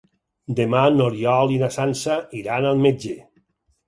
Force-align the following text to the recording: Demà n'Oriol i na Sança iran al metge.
Demà 0.59 0.79
n'Oriol 0.95 1.53
i 1.55 1.59
na 1.63 1.69
Sança 1.75 2.15
iran 2.39 2.65
al 2.71 2.81
metge. 2.87 3.13